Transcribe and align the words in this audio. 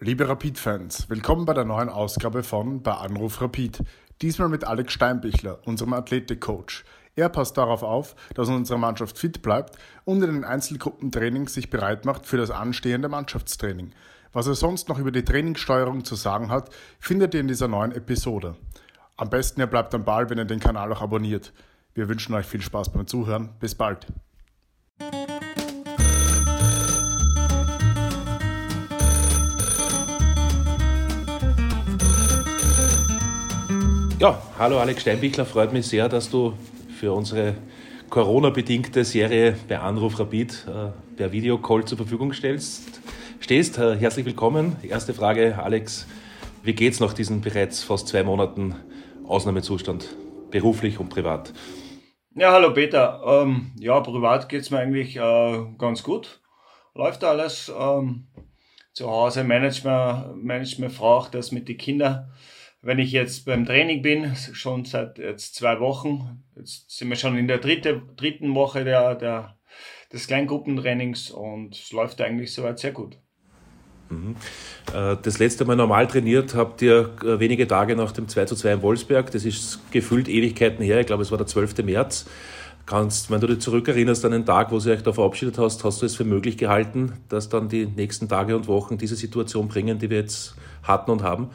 Liebe 0.00 0.28
Rapid-Fans, 0.28 1.10
willkommen 1.10 1.44
bei 1.44 1.54
der 1.54 1.64
neuen 1.64 1.88
Ausgabe 1.88 2.44
von 2.44 2.84
Bei 2.84 2.92
Anruf 2.92 3.40
Rapid. 3.40 3.82
Diesmal 4.22 4.48
mit 4.48 4.62
Alex 4.62 4.92
Steinbichler, 4.92 5.58
unserem 5.66 5.92
Athletik-Coach. 5.92 6.84
Er 7.16 7.28
passt 7.28 7.58
darauf 7.58 7.82
auf, 7.82 8.14
dass 8.34 8.48
unsere 8.48 8.78
Mannschaft 8.78 9.18
fit 9.18 9.42
bleibt 9.42 9.76
und 10.04 10.22
in 10.22 10.34
den 10.34 10.44
Einzelgruppentrainings 10.44 11.52
sich 11.52 11.68
bereit 11.68 12.04
macht 12.04 12.26
für 12.26 12.36
das 12.36 12.52
anstehende 12.52 13.08
Mannschaftstraining. 13.08 13.90
Was 14.32 14.46
er 14.46 14.54
sonst 14.54 14.88
noch 14.88 15.00
über 15.00 15.10
die 15.10 15.24
Trainingssteuerung 15.24 16.04
zu 16.04 16.14
sagen 16.14 16.48
hat, 16.48 16.70
findet 17.00 17.34
ihr 17.34 17.40
in 17.40 17.48
dieser 17.48 17.66
neuen 17.66 17.90
Episode. 17.90 18.54
Am 19.16 19.30
besten 19.30 19.58
ihr 19.58 19.66
bleibt 19.66 19.92
am 19.96 20.04
Ball, 20.04 20.30
wenn 20.30 20.38
ihr 20.38 20.44
den 20.44 20.60
Kanal 20.60 20.92
auch 20.92 21.02
abonniert. 21.02 21.52
Wir 21.94 22.08
wünschen 22.08 22.34
euch 22.34 22.46
viel 22.46 22.62
Spaß 22.62 22.92
beim 22.92 23.08
Zuhören. 23.08 23.48
Bis 23.58 23.74
bald. 23.74 24.06
Ja, 34.20 34.42
hallo 34.58 34.80
Alex 34.80 35.02
Steinbichler, 35.02 35.46
freut 35.46 35.72
mich 35.72 35.86
sehr, 35.86 36.08
dass 36.08 36.28
du 36.28 36.54
für 36.98 37.12
unsere 37.12 37.54
Corona-bedingte 38.10 39.04
Serie 39.04 39.56
bei 39.68 39.78
Anruf 39.78 40.18
Rapid 40.18 40.66
äh, 40.66 41.16
per 41.16 41.30
Videocall 41.30 41.84
zur 41.84 41.98
Verfügung 41.98 42.32
stellst. 42.32 43.00
stehst. 43.38 43.78
Äh, 43.78 43.96
herzlich 43.96 44.26
willkommen. 44.26 44.74
Erste 44.82 45.14
Frage, 45.14 45.62
Alex, 45.62 46.08
wie 46.64 46.72
geht's 46.72 46.98
nach 46.98 47.12
diesen 47.12 47.42
bereits 47.42 47.84
fast 47.84 48.08
zwei 48.08 48.24
Monaten 48.24 48.74
Ausnahmezustand, 49.24 50.16
beruflich 50.50 50.98
und 50.98 51.10
privat? 51.10 51.52
Ja, 52.34 52.50
hallo 52.50 52.74
Peter. 52.74 53.22
Ähm, 53.24 53.70
ja, 53.78 54.00
privat 54.00 54.48
geht's 54.48 54.72
mir 54.72 54.80
eigentlich 54.80 55.16
äh, 55.16 55.64
ganz 55.78 56.02
gut. 56.02 56.40
Läuft 56.92 57.22
alles. 57.22 57.72
Ähm, 57.78 58.26
zu 58.92 59.08
Hause 59.08 59.44
managt 59.44 59.84
mir 59.84 60.90
Frau 60.90 61.18
auch 61.18 61.28
das 61.28 61.52
mit 61.52 61.68
den 61.68 61.78
Kindern 61.78 62.32
wenn 62.80 62.98
ich 62.98 63.12
jetzt 63.12 63.44
beim 63.44 63.66
Training 63.66 64.02
bin, 64.02 64.34
schon 64.36 64.84
seit 64.84 65.18
jetzt 65.18 65.54
zwei 65.54 65.80
Wochen, 65.80 66.44
jetzt 66.56 66.90
sind 66.90 67.08
wir 67.08 67.16
schon 67.16 67.36
in 67.36 67.48
der 67.48 67.58
dritte, 67.58 68.02
dritten 68.16 68.54
Woche 68.54 68.84
der, 68.84 69.14
der, 69.14 69.58
des 70.12 70.26
Kleingruppentrainings 70.26 71.30
und 71.30 71.74
es 71.74 71.92
läuft 71.92 72.20
eigentlich 72.20 72.52
soweit 72.52 72.78
sehr 72.78 72.92
gut. 72.92 73.18
Mhm. 74.10 74.36
Äh, 74.94 75.16
das 75.22 75.38
letzte 75.38 75.64
Mal 75.64 75.76
normal 75.76 76.06
trainiert 76.06 76.54
habt 76.54 76.80
ihr 76.82 77.10
äh, 77.22 77.40
wenige 77.40 77.66
Tage 77.66 77.96
nach 77.96 78.12
dem 78.12 78.28
2 78.28 78.46
zu 78.46 78.54
2 78.54 78.74
in 78.74 78.82
Wolfsberg. 78.82 79.30
Das 79.32 79.44
ist 79.44 79.80
gefühlt 79.90 80.28
Ewigkeiten 80.28 80.82
her. 80.82 81.00
Ich 81.00 81.06
glaube, 81.06 81.22
es 81.22 81.30
war 81.30 81.38
der 81.38 81.46
12. 81.46 81.78
März. 81.84 82.26
Kannst, 82.86 83.30
wenn 83.30 83.40
du 83.40 83.48
dich 83.48 83.58
zurückerinnerst 83.58 84.24
an 84.24 84.32
den 84.32 84.46
Tag, 84.46 84.70
wo 84.70 84.78
du 84.78 84.90
euch 84.90 85.02
da 85.02 85.12
verabschiedet 85.12 85.58
hast, 85.58 85.84
hast 85.84 86.00
du 86.00 86.06
es 86.06 86.16
für 86.16 86.24
möglich 86.24 86.56
gehalten, 86.56 87.12
dass 87.28 87.50
dann 87.50 87.68
die 87.68 87.84
nächsten 87.84 88.30
Tage 88.30 88.56
und 88.56 88.66
Wochen 88.66 88.96
diese 88.96 89.14
Situation 89.14 89.68
bringen, 89.68 89.98
die 89.98 90.08
wir 90.08 90.16
jetzt 90.16 90.54
hatten 90.82 91.10
und 91.10 91.22
haben? 91.22 91.50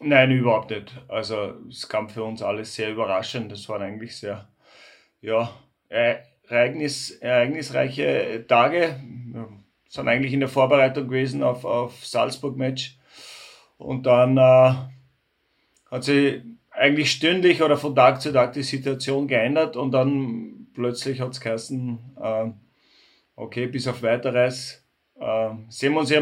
Nein, 0.00 0.30
überhaupt 0.32 0.70
nicht. 0.70 0.92
Also 1.08 1.54
es 1.68 1.88
kam 1.88 2.08
für 2.08 2.24
uns 2.24 2.42
alles 2.42 2.74
sehr 2.74 2.90
überraschend. 2.90 3.52
Das 3.52 3.68
waren 3.68 3.82
eigentlich 3.82 4.16
sehr, 4.16 4.48
ja, 5.20 5.50
ereignis, 5.88 7.10
ereignisreiche 7.10 8.44
Tage. 8.46 9.00
Wir 9.32 9.48
sind 9.88 10.08
eigentlich 10.08 10.32
in 10.32 10.40
der 10.40 10.48
Vorbereitung 10.48 11.08
gewesen 11.08 11.42
auf, 11.42 11.64
auf 11.64 12.04
Salzburg-Match. 12.04 12.98
Und 13.78 14.04
dann 14.06 14.36
äh, 14.36 14.74
hat 15.90 16.04
sich 16.04 16.42
eigentlich 16.70 17.12
stündlich 17.12 17.62
oder 17.62 17.76
von 17.76 17.94
Tag 17.94 18.20
zu 18.20 18.32
Tag 18.32 18.52
die 18.52 18.62
Situation 18.62 19.28
geändert 19.28 19.76
und 19.76 19.92
dann 19.92 20.66
plötzlich 20.74 21.20
hat 21.20 21.30
es 21.30 21.40
geheißen, 21.40 21.98
äh, 22.20 22.50
okay, 23.36 23.66
bis 23.66 23.86
auf 23.86 24.02
weiteres 24.02 24.84
äh, 25.20 25.50
sehen 25.68 25.92
wir 25.92 26.00
uns 26.00 26.10
ja 26.10 26.20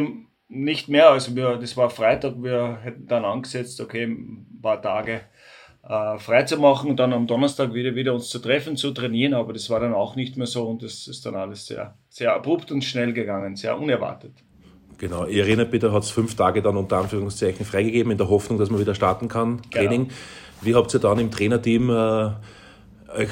nicht 0.52 0.88
mehr. 0.88 1.10
Also 1.10 1.34
wir, 1.34 1.56
das 1.56 1.76
war 1.76 1.90
Freitag, 1.90 2.34
wir 2.36 2.78
hätten 2.82 3.06
dann 3.06 3.24
angesetzt, 3.24 3.80
okay, 3.80 4.04
ein 4.04 4.46
paar 4.60 4.80
Tage 4.80 5.22
äh, 5.88 6.18
frei 6.18 6.44
zu 6.44 6.58
machen 6.58 6.90
und 6.90 6.96
dann 7.00 7.12
am 7.12 7.26
Donnerstag 7.26 7.74
wieder, 7.74 7.94
wieder 7.94 8.14
uns 8.14 8.28
zu 8.28 8.38
treffen, 8.38 8.76
zu 8.76 8.92
trainieren, 8.92 9.34
aber 9.34 9.52
das 9.52 9.68
war 9.70 9.80
dann 9.80 9.94
auch 9.94 10.14
nicht 10.14 10.36
mehr 10.36 10.46
so 10.46 10.68
und 10.68 10.82
das 10.82 11.08
ist 11.08 11.26
dann 11.26 11.34
alles 11.34 11.66
sehr, 11.66 11.94
sehr 12.08 12.34
abrupt 12.34 12.70
und 12.70 12.84
schnell 12.84 13.12
gegangen, 13.12 13.56
sehr 13.56 13.78
unerwartet. 13.78 14.32
Genau, 14.98 15.24
erinnere 15.24 15.66
bitte, 15.66 15.92
hat 15.92 16.04
es 16.04 16.10
fünf 16.10 16.36
Tage 16.36 16.62
dann 16.62 16.76
unter 16.76 16.98
Anführungszeichen 16.98 17.66
freigegeben, 17.66 18.12
in 18.12 18.18
der 18.18 18.28
Hoffnung, 18.28 18.58
dass 18.58 18.70
man 18.70 18.78
wieder 18.78 18.94
starten 18.94 19.26
kann, 19.26 19.56
genau. 19.56 19.70
Training. 19.70 20.04
Genau. 20.04 20.14
Wie 20.60 20.74
habt 20.76 20.94
ihr 20.94 21.00
dann 21.00 21.18
im 21.18 21.32
Trainerteam 21.32 21.90
äh, 21.90 22.30
euch 23.18 23.30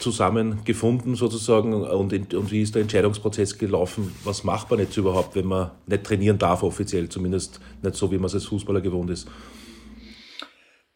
zusammengefunden 0.00 1.14
sozusagen 1.14 1.72
und, 1.72 2.34
und 2.34 2.50
wie 2.50 2.62
ist 2.62 2.74
der 2.74 2.82
Entscheidungsprozess 2.82 3.58
gelaufen? 3.58 4.12
Was 4.24 4.44
macht 4.44 4.70
man 4.70 4.80
jetzt 4.80 4.96
überhaupt, 4.96 5.34
wenn 5.36 5.46
man 5.46 5.70
nicht 5.86 6.04
trainieren 6.04 6.38
darf 6.38 6.62
offiziell, 6.62 7.08
zumindest 7.08 7.60
nicht 7.82 7.94
so, 7.94 8.10
wie 8.10 8.16
man 8.16 8.26
es 8.26 8.34
als 8.34 8.44
Fußballer 8.46 8.80
gewohnt 8.80 9.10
ist? 9.10 9.28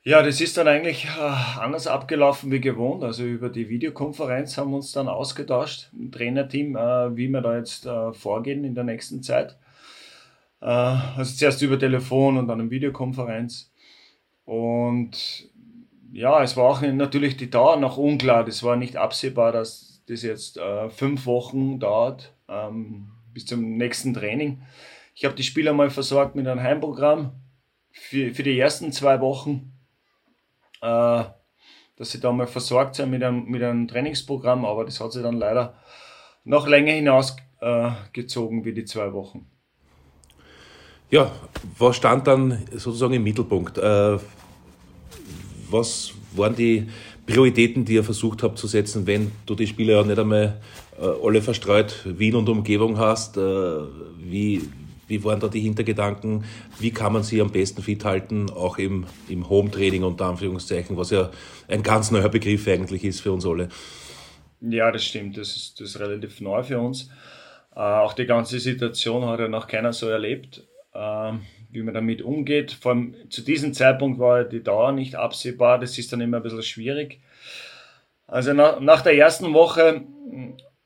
Ja, 0.03 0.22
das 0.22 0.41
ist 0.41 0.56
dann 0.56 0.66
eigentlich 0.66 1.05
äh, 1.05 1.60
anders 1.60 1.87
abgelaufen 1.87 2.50
wie 2.50 2.60
gewohnt. 2.60 3.05
Also 3.05 3.22
über 3.22 3.50
die 3.50 3.69
Videokonferenz 3.69 4.56
haben 4.56 4.71
wir 4.71 4.77
uns 4.77 4.93
dann 4.93 5.09
ausgetauscht 5.09 5.91
im 5.93 6.10
Trainerteam, 6.10 6.75
äh, 6.75 7.16
wie 7.16 7.28
wir 7.28 7.43
da 7.43 7.56
jetzt 7.56 7.84
äh, 7.84 8.12
vorgehen 8.12 8.65
in 8.65 8.75
der 8.75 8.84
nächsten 8.84 9.22
Zeit. 9.22 9.56
also 10.60 11.34
zuerst 11.34 11.62
über 11.62 11.78
Telefon 11.78 12.37
und 12.37 12.47
dann 12.49 12.60
in 12.60 12.71
Videokonferenz. 12.71 13.72
Und 14.44 15.49
ja, 16.12 16.43
es 16.43 16.56
war 16.56 16.65
auch 16.65 16.81
natürlich 16.81 17.37
die 17.37 17.50
Dauer 17.50 17.76
noch 17.76 17.97
unklar. 17.97 18.44
Das 18.44 18.62
war 18.62 18.76
nicht 18.76 18.97
absehbar, 18.97 19.53
dass 19.53 20.03
das 20.09 20.22
jetzt 20.22 20.56
äh, 20.56 20.91
fünf 20.91 21.26
Wochen 21.26 21.78
dauert 21.78 22.34
ähm, 22.48 23.10
bis 23.32 23.47
zum 23.47 23.76
nächsten 23.76 24.15
Training. 24.15 24.62
Ich 25.15 25.25
habe 25.25 25.34
die 25.34 25.43
Spieler 25.43 25.72
mal 25.72 25.91
versorgt 25.91 26.34
mit 26.34 26.47
einem 26.47 26.62
Heimprogramm 26.62 27.32
für, 27.93 28.34
für 28.34 28.43
die 28.43 28.59
ersten 28.59 28.93
zwei 28.93 29.21
Wochen, 29.21 29.72
äh, 30.81 31.25
dass 31.97 32.10
sie 32.10 32.21
da 32.21 32.32
mal 32.32 32.47
versorgt 32.47 32.97
sind 32.97 33.10
mit 33.10 33.22
einem, 33.22 33.44
mit 33.44 33.62
einem 33.62 33.87
Trainingsprogramm, 33.87 34.65
aber 34.65 34.84
das 34.84 35.00
hat 35.00 35.12
sich 35.12 35.22
dann 35.22 35.37
leider 35.37 35.75
noch 36.44 36.66
länger 36.66 36.92
hinausgezogen 36.92 38.62
äh, 38.62 38.65
wie 38.65 38.72
die 38.72 38.84
zwei 38.84 39.12
Wochen. 39.12 39.47
Ja, 41.10 41.31
was 41.77 41.97
stand 41.97 42.27
dann 42.27 42.65
sozusagen 42.72 43.15
im 43.15 43.25
Mittelpunkt? 43.25 43.78
Was 45.70 46.12
waren 46.34 46.54
die 46.54 46.88
Prioritäten, 47.26 47.84
die 47.84 47.94
ihr 47.94 48.04
versucht 48.04 48.42
habt 48.42 48.58
zu 48.58 48.66
setzen, 48.66 49.06
wenn 49.06 49.31
du 49.47 49.54
die 49.54 49.66
Spieler 49.66 49.97
ja 49.97 50.03
nicht 50.03 50.19
einmal 50.19 50.60
äh, 51.00 51.04
alle 51.25 51.42
verstreut 51.42 52.04
Wien 52.04 52.34
und 52.34 52.48
Umgebung 52.48 52.98
hast? 52.98 53.36
Äh, 53.36 53.41
wie, 54.19 54.62
wie 55.06 55.22
waren 55.25 55.41
da 55.41 55.48
die 55.48 55.60
Hintergedanken? 55.60 56.44
Wie 56.78 56.91
kann 56.91 57.12
man 57.12 57.22
sie 57.22 57.41
am 57.41 57.50
besten 57.50 57.82
fit 57.82 58.04
halten, 58.04 58.50
auch 58.50 58.78
im, 58.78 59.06
im 59.28 59.48
Home-Training 59.48 60.03
unter 60.03 60.26
Anführungszeichen, 60.26 60.97
was 60.97 61.10
ja 61.10 61.30
ein 61.69 61.82
ganz 61.82 62.10
neuer 62.10 62.28
Begriff 62.28 62.66
eigentlich 62.66 63.04
ist 63.04 63.20
für 63.20 63.32
uns 63.32 63.47
alle? 63.47 63.69
Ja, 64.60 64.91
das 64.91 65.04
stimmt. 65.04 65.36
Das 65.36 65.56
ist, 65.56 65.80
das 65.80 65.91
ist 65.91 66.00
relativ 66.00 66.41
neu 66.41 66.62
für 66.62 66.78
uns. 66.78 67.10
Äh, 67.75 67.80
auch 67.80 68.12
die 68.12 68.26
ganze 68.26 68.59
Situation 68.59 69.25
hat 69.26 69.41
ja 69.41 69.48
noch 69.48 69.66
keiner 69.66 69.92
so 69.92 70.09
erlebt. 70.09 70.66
Ähm, 70.94 71.41
wie 71.72 71.82
man 71.82 71.94
damit 71.94 72.22
umgeht. 72.22 72.72
Vor 72.72 72.92
allem 72.92 73.14
zu 73.28 73.42
diesem 73.42 73.75
Zeitpunkt 73.75 74.19
war 74.19 74.44
die 74.44 74.62
Dauer 74.62 74.92
nicht 74.92 75.14
absehbar, 75.14 75.78
das 75.78 75.98
ist 75.98 76.12
dann 76.12 76.20
immer 76.20 76.38
ein 76.38 76.42
bisschen 76.42 76.62
schwierig. 76.62 77.20
Also 78.26 78.53
nach, 78.53 78.81
nach 78.81 79.03
der 79.03 79.16
ersten 79.16 79.53
Woche 79.54 80.03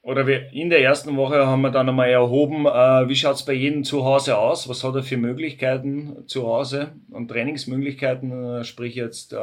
oder 0.05 0.27
wir, 0.27 0.53
in 0.53 0.69
der 0.69 0.83
ersten 0.83 1.17
Woche 1.17 1.47
haben 1.47 1.63
wir 1.63 1.71
dann 1.71 1.89
einmal 1.89 2.11
erhoben, 2.11 2.67
äh, 2.67 3.09
wie 3.09 3.17
schaut 3.17 3.37
es 3.37 3.45
bei 3.45 3.55
jedem 3.55 3.85
zu 3.85 4.05
Hause 4.05 4.37
aus, 4.37 4.69
was 4.69 4.85
hat 4.85 4.95
er 4.95 5.03
für 5.03 5.17
Möglichkeiten 5.17 6.25
zu 6.27 6.47
Hause 6.47 6.93
und 7.11 7.29
Trainingsmöglichkeiten, 7.29 8.65
sprich 8.65 8.95
jetzt 8.95 9.33
äh, 9.33 9.39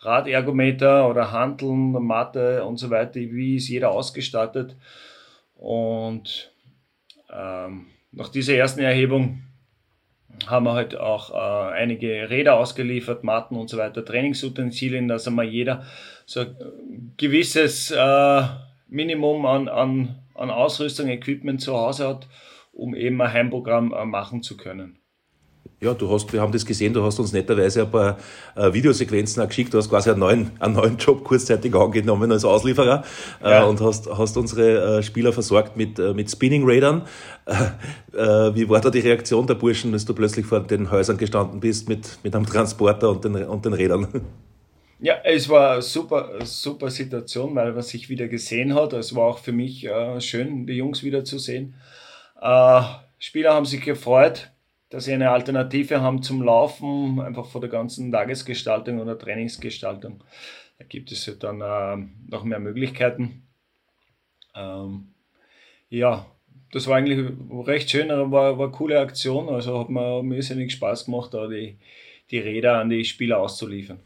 Radergometer 0.00 1.08
oder 1.08 1.30
Handeln, 1.32 1.92
Matte 1.92 2.64
und 2.64 2.78
so 2.78 2.90
weiter, 2.90 3.14
wie 3.20 3.56
ist 3.56 3.68
jeder 3.68 3.90
ausgestattet. 3.90 4.76
Und 5.54 6.52
ähm, 7.32 7.86
nach 8.12 8.28
dieser 8.28 8.54
ersten 8.54 8.80
Erhebung 8.80 9.42
haben 10.46 10.66
wir 10.66 10.74
halt 10.74 10.96
auch 10.96 11.30
äh, 11.34 11.72
einige 11.74 12.30
Räder 12.30 12.56
ausgeliefert, 12.56 13.24
Matten 13.24 13.56
und 13.56 13.68
so 13.68 13.76
weiter, 13.76 14.04
Trainingsutensilien, 14.04 15.08
dass 15.08 15.26
einmal 15.26 15.46
jeder 15.46 15.84
so 16.26 16.40
ein 16.40 17.14
gewisses 17.16 17.90
äh, 17.90 18.42
Minimum 18.88 19.46
an, 19.46 19.68
an, 19.68 20.16
an 20.34 20.50
Ausrüstung, 20.50 21.08
Equipment 21.08 21.60
zu 21.60 21.74
Hause 21.74 22.08
hat, 22.08 22.28
um 22.72 22.94
eben 22.94 23.20
ein 23.20 23.32
Heimprogramm 23.32 23.92
äh, 23.92 24.04
machen 24.04 24.42
zu 24.42 24.56
können. 24.56 24.98
Ja, 25.80 25.94
du 25.94 26.10
hast, 26.10 26.32
wir 26.32 26.40
haben 26.40 26.50
das 26.50 26.66
gesehen, 26.66 26.92
du 26.92 27.04
hast 27.04 27.20
uns 27.20 27.32
netterweise 27.32 27.82
ein 27.82 27.90
paar 27.90 28.18
äh, 28.56 28.72
Videosequenzen 28.72 29.40
auch 29.40 29.46
geschickt, 29.46 29.72
du 29.72 29.78
hast 29.78 29.88
quasi 29.88 30.10
einen 30.10 30.18
neuen, 30.18 30.50
einen 30.58 30.74
neuen 30.74 30.96
Job 30.96 31.22
kurzzeitig 31.22 31.72
angenommen 31.72 32.32
als 32.32 32.44
Auslieferer 32.44 33.04
äh, 33.44 33.50
ja. 33.50 33.64
und 33.64 33.80
hast, 33.80 34.08
hast 34.10 34.36
unsere 34.36 34.98
äh, 34.98 35.02
Spieler 35.04 35.32
versorgt 35.32 35.76
mit, 35.76 36.00
äh, 36.00 36.14
mit 36.14 36.30
Spinning-Radern. 36.30 37.02
Äh, 38.14 38.54
wie 38.54 38.68
war 38.68 38.80
da 38.80 38.90
die 38.90 38.98
Reaktion 38.98 39.46
der 39.46 39.54
Burschen, 39.54 39.92
als 39.92 40.04
du 40.04 40.12
plötzlich 40.12 40.44
vor 40.44 40.60
den 40.60 40.90
Häusern 40.90 41.18
gestanden 41.18 41.60
bist 41.60 41.88
mit, 41.88 42.18
mit 42.24 42.34
einem 42.34 42.46
Transporter 42.46 43.10
und 43.10 43.22
den, 43.24 43.36
und 43.44 43.64
den 43.64 43.74
Rädern? 43.74 44.08
Ja, 45.00 45.14
es 45.22 45.48
war 45.48 45.74
eine 45.74 45.82
super, 45.82 46.30
super 46.42 46.90
Situation, 46.90 47.54
weil 47.54 47.72
man 47.72 47.82
sich 47.82 48.08
wieder 48.08 48.26
gesehen 48.26 48.74
hat. 48.74 48.94
Es 48.94 49.14
war 49.14 49.26
auch 49.26 49.38
für 49.38 49.52
mich 49.52 49.86
äh, 49.86 50.20
schön, 50.20 50.66
die 50.66 50.72
Jungs 50.72 51.04
wieder 51.04 51.22
zu 51.22 51.38
sehen. 51.38 51.74
Spieler 53.18 53.54
haben 53.54 53.66
sich 53.66 53.82
gefreut 53.82 54.50
dass 54.90 55.04
sie 55.04 55.12
eine 55.12 55.30
Alternative 55.30 56.00
haben 56.00 56.22
zum 56.22 56.42
Laufen, 56.42 57.20
einfach 57.20 57.46
vor 57.46 57.60
der 57.60 57.70
ganzen 57.70 58.10
Tagesgestaltung 58.10 59.00
oder 59.00 59.18
Trainingsgestaltung. 59.18 60.24
Da 60.78 60.84
gibt 60.84 61.12
es 61.12 61.26
ja 61.26 61.34
dann 61.34 61.60
äh, 61.60 62.06
noch 62.28 62.44
mehr 62.44 62.60
Möglichkeiten. 62.60 63.48
Ähm, 64.54 65.14
ja, 65.90 66.26
das 66.72 66.86
war 66.86 66.96
eigentlich 66.96 67.30
recht 67.66 67.90
schön, 67.90 68.08
war, 68.08 68.58
war 68.58 68.66
eine 68.66 68.72
coole 68.72 69.00
Aktion. 69.00 69.48
Also 69.48 69.78
hat 69.78 69.90
mir 69.90 70.22
irrsinnig 70.34 70.72
Spaß 70.72 71.06
gemacht, 71.06 71.34
da 71.34 71.46
die, 71.48 71.78
die 72.30 72.38
Räder 72.38 72.78
an 72.78 72.90
die 72.90 73.04
Spieler 73.04 73.40
auszuliefern. 73.40 74.00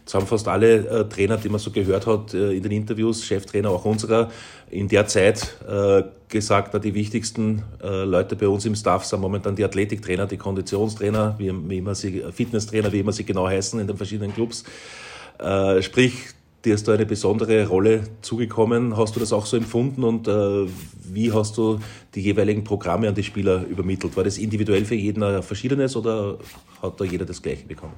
Jetzt 0.00 0.14
haben 0.14 0.26
fast 0.26 0.46
alle 0.48 0.86
äh, 0.86 1.08
Trainer, 1.08 1.36
die 1.36 1.48
man 1.48 1.58
so 1.58 1.70
gehört 1.70 2.06
hat 2.06 2.34
äh, 2.34 2.52
in 2.52 2.62
den 2.62 2.72
Interviews, 2.72 3.24
Cheftrainer 3.24 3.70
auch 3.70 3.84
unserer, 3.84 4.30
in 4.70 4.88
der 4.88 5.06
Zeit 5.06 5.56
äh, 5.68 6.02
gesagt, 6.28 6.82
die 6.84 6.94
wichtigsten 6.94 7.62
äh, 7.82 8.04
Leute 8.04 8.36
bei 8.36 8.48
uns 8.48 8.64
im 8.64 8.74
Staff 8.76 9.04
sind 9.04 9.20
momentan 9.20 9.56
die 9.56 9.64
Athletiktrainer, 9.64 10.26
die 10.26 10.36
Konditionstrainer, 10.36 11.34
wie, 11.38 11.52
wie 11.68 11.78
immer 11.78 11.94
sie, 11.94 12.22
Fitnesstrainer, 12.32 12.92
wie 12.92 13.00
immer 13.00 13.12
sie 13.12 13.24
genau 13.24 13.46
heißen 13.48 13.80
in 13.80 13.86
den 13.86 13.96
verschiedenen 13.96 14.32
Clubs. 14.32 14.64
Äh, 15.38 15.82
sprich, 15.82 16.14
dir 16.64 16.74
ist 16.74 16.86
da 16.86 16.92
eine 16.92 17.06
besondere 17.06 17.66
Rolle 17.66 18.04
zugekommen. 18.22 18.96
Hast 18.96 19.16
du 19.16 19.20
das 19.20 19.32
auch 19.32 19.46
so 19.46 19.56
empfunden 19.56 20.04
und 20.04 20.28
äh, 20.28 20.66
wie 21.12 21.32
hast 21.32 21.56
du 21.56 21.80
die 22.14 22.20
jeweiligen 22.20 22.64
Programme 22.64 23.08
an 23.08 23.14
die 23.14 23.22
Spieler 23.22 23.64
übermittelt? 23.66 24.16
War 24.16 24.24
das 24.24 24.38
individuell 24.38 24.84
für 24.84 24.94
jeden 24.94 25.22
ein 25.22 25.42
verschiedenes 25.42 25.96
oder 25.96 26.38
hat 26.82 27.00
da 27.00 27.04
jeder 27.04 27.24
das 27.24 27.40
gleiche 27.42 27.66
bekommen? 27.66 27.94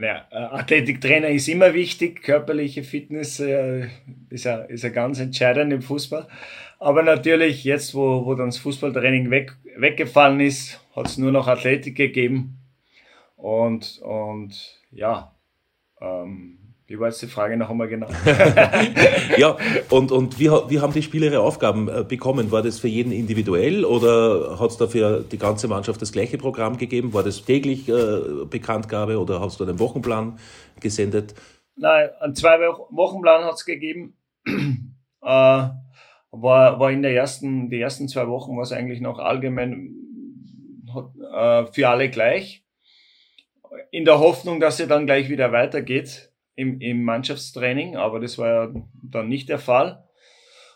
Ja, 0.00 0.26
äh, 0.30 0.36
Athletiktrainer 0.36 1.28
ist 1.28 1.48
immer 1.48 1.74
wichtig, 1.74 2.22
körperliche 2.22 2.82
Fitness 2.82 3.40
äh, 3.40 3.88
ist, 4.30 4.44
ja, 4.44 4.62
ist 4.62 4.84
ja 4.84 4.90
ganz 4.90 5.20
entscheidend 5.20 5.72
im 5.72 5.82
Fußball. 5.82 6.28
Aber 6.78 7.02
natürlich, 7.02 7.64
jetzt, 7.64 7.94
wo, 7.94 8.24
wo 8.24 8.34
dann 8.34 8.48
das 8.48 8.58
Fußballtraining 8.58 9.30
weg, 9.30 9.56
weggefallen 9.76 10.40
ist, 10.40 10.80
hat 10.96 11.06
es 11.06 11.18
nur 11.18 11.30
noch 11.30 11.46
Athletik 11.46 11.96
gegeben. 11.96 12.58
Und, 13.36 14.00
und 14.02 14.80
ja, 14.90 15.34
ähm, 16.00 16.71
wie 16.92 17.00
war 17.00 17.08
jetzt 17.08 17.22
die 17.22 17.26
Frage 17.26 17.56
noch 17.56 17.70
einmal 17.70 17.88
genau? 17.88 18.06
ja, 19.38 19.56
und, 19.88 20.12
und 20.12 20.38
wie, 20.38 20.50
wie 20.50 20.80
haben 20.80 20.92
die 20.92 21.02
Spieler 21.02 21.28
ihre 21.28 21.40
Aufgaben 21.40 21.88
äh, 21.88 22.04
bekommen? 22.06 22.52
War 22.52 22.60
das 22.62 22.80
für 22.80 22.88
jeden 22.88 23.12
individuell 23.12 23.86
oder 23.86 24.60
hat 24.60 24.72
es 24.72 24.76
dafür 24.76 25.24
die 25.24 25.38
ganze 25.38 25.68
Mannschaft 25.68 26.02
das 26.02 26.12
gleiche 26.12 26.36
Programm 26.36 26.76
gegeben? 26.76 27.14
War 27.14 27.22
das 27.22 27.46
täglich 27.46 27.88
äh, 27.88 28.44
Bekanntgabe 28.44 29.18
oder 29.18 29.40
hast 29.40 29.58
du 29.58 29.64
einen 29.64 29.78
Wochenplan 29.78 30.38
gesendet? 30.80 31.34
Nein, 31.76 32.10
einen 32.20 32.34
zwei 32.34 32.58
Wochenplan 32.58 33.44
hat 33.44 33.54
es 33.54 33.64
gegeben. 33.64 34.14
äh, 34.46 34.52
war, 35.22 35.80
war 36.30 36.90
in 36.90 37.00
der 37.00 37.14
ersten, 37.14 37.70
die 37.70 37.80
ersten 37.80 38.06
zwei 38.06 38.28
Wochen 38.28 38.54
war 38.54 38.64
es 38.64 38.72
eigentlich 38.72 39.00
noch 39.00 39.18
allgemein 39.18 39.96
äh, 41.34 41.64
für 41.72 41.88
alle 41.88 42.10
gleich. 42.10 42.66
In 43.90 44.04
der 44.04 44.18
Hoffnung, 44.18 44.60
dass 44.60 44.78
es 44.78 44.88
dann 44.88 45.06
gleich 45.06 45.30
wieder 45.30 45.52
weitergeht 45.52 46.31
im, 46.54 46.80
im 46.80 47.02
Mannschaftstraining, 47.02 47.96
aber 47.96 48.20
das 48.20 48.38
war 48.38 48.48
ja 48.48 48.74
dann 49.02 49.28
nicht 49.28 49.48
der 49.48 49.58
Fall. 49.58 50.04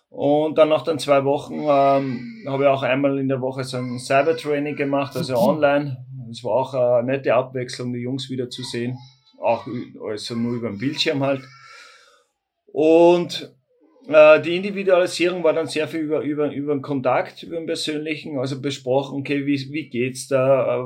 Und 0.08 0.56
dann 0.56 0.68
nach 0.68 0.82
den 0.82 0.98
zwei 0.98 1.24
Wochen 1.24 1.54
ähm, 1.60 2.44
habe 2.46 2.62
ich 2.62 2.68
auch 2.68 2.82
einmal 2.82 3.18
in 3.18 3.28
der 3.28 3.40
Woche 3.40 3.64
so 3.64 3.76
ein 3.76 3.98
Cybertraining 3.98 4.76
gemacht, 4.76 5.16
also 5.16 5.36
online. 5.36 6.04
Es 6.30 6.42
war 6.42 6.52
auch 6.52 6.74
eine 6.74 7.06
nette 7.12 7.34
Abwechslung, 7.34 7.92
die 7.92 8.00
Jungs 8.00 8.30
wieder 8.30 8.48
zu 8.48 8.62
sehen. 8.62 8.96
Auch 9.40 9.66
also 10.02 10.34
nur 10.34 10.54
über 10.54 10.68
den 10.68 10.78
Bildschirm 10.78 11.22
halt. 11.22 11.42
Und 12.66 13.54
äh, 14.08 14.40
die 14.40 14.56
Individualisierung 14.56 15.42
war 15.42 15.52
dann 15.52 15.66
sehr 15.66 15.88
viel 15.88 16.00
über, 16.00 16.20
über, 16.20 16.52
über 16.52 16.74
den 16.74 16.82
Kontakt, 16.82 17.42
über 17.42 17.56
den 17.56 17.66
persönlichen, 17.66 18.38
also 18.38 18.60
besprochen, 18.60 19.20
okay, 19.20 19.46
wie, 19.46 19.72
wie 19.72 19.88
geht's 19.88 20.28
da, 20.28 20.78
äh, 20.78 20.84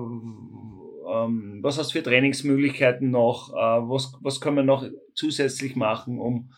ähm, 1.11 1.59
was 1.63 1.79
hast 1.79 1.91
du 1.91 1.99
für 1.99 2.03
Trainingsmöglichkeiten 2.03 3.11
noch? 3.11 3.53
Äh, 3.53 3.57
was, 3.57 4.13
was 4.21 4.41
kann 4.41 4.55
man 4.55 4.67
noch 4.67 4.85
zusätzlich 5.15 5.77
machen, 5.77 6.19
um, 6.19 6.51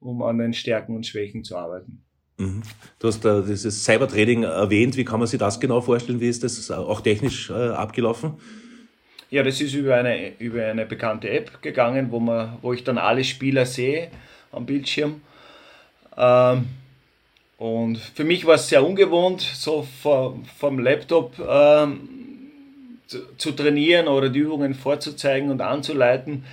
um 0.00 0.22
an 0.22 0.38
den 0.38 0.52
Stärken 0.52 0.96
und 0.96 1.06
Schwächen 1.06 1.44
zu 1.44 1.56
arbeiten? 1.56 2.02
Mhm. 2.38 2.62
Du 2.98 3.08
hast 3.08 3.24
äh, 3.24 3.42
dieses 3.42 3.84
Cybertraining 3.84 4.44
erwähnt. 4.44 4.96
Wie 4.96 5.04
kann 5.04 5.20
man 5.20 5.28
sich 5.28 5.38
das 5.38 5.60
genau 5.60 5.80
vorstellen? 5.80 6.20
Wie 6.20 6.28
ist 6.28 6.42
das 6.42 6.70
auch 6.70 7.00
technisch 7.00 7.50
äh, 7.50 7.52
abgelaufen? 7.52 8.34
Ja, 9.30 9.44
das 9.44 9.60
ist 9.60 9.74
über 9.74 9.94
eine, 9.94 10.36
über 10.38 10.66
eine 10.66 10.86
bekannte 10.86 11.30
App 11.30 11.62
gegangen, 11.62 12.10
wo, 12.10 12.18
man, 12.18 12.58
wo 12.62 12.72
ich 12.72 12.82
dann 12.82 12.98
alle 12.98 13.22
Spieler 13.22 13.64
sehe 13.64 14.10
am 14.50 14.66
Bildschirm. 14.66 15.20
Ähm, 16.16 16.66
und 17.58 17.98
für 17.98 18.24
mich 18.24 18.46
war 18.46 18.54
es 18.54 18.68
sehr 18.68 18.84
ungewohnt, 18.84 19.42
so 19.42 19.86
vor, 20.02 20.38
vom 20.58 20.78
Laptop 20.78 21.38
ähm, 21.38 22.19
zu, 23.36 23.52
trainieren 23.52 24.08
oder 24.08 24.28
die 24.28 24.40
Übungen 24.40 24.74
vorzuzeigen 24.74 25.50
und 25.50 25.60
anzuleiten, 25.60 26.44